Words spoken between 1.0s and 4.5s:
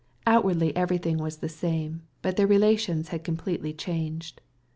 was the same, but their inner relations were completely changed.